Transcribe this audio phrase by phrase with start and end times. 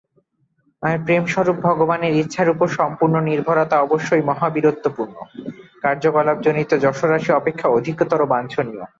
[0.83, 5.15] আর প্রেমস্বরূপ ভগবানের ইচ্ছার উপর সম্পূর্ণ নির্ভরতা অবশ্যই মহাবীরত্বপূর্ণ
[5.83, 8.83] কার্যকলাপজনিত যশোরাশি অপেক্ষা অধিকতর বাঞ্ছনীয়।